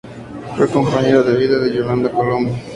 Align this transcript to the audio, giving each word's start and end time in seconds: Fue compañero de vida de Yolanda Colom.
Fue 0.57 0.67
compañero 0.67 1.21
de 1.21 1.37
vida 1.37 1.59
de 1.59 1.75
Yolanda 1.75 2.09
Colom. 2.11 2.47